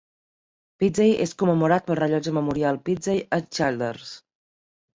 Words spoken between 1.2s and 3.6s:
és commemorat pel Rellotge Memorial Pizzey a